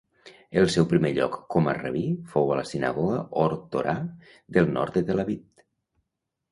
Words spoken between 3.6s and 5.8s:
Torah del nord de Tel Aviv.